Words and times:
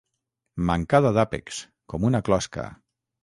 Mancada 0.69 1.11
d'àpex, 1.17 1.59
com 1.93 2.09
una 2.11 2.21
closca. 2.31 2.67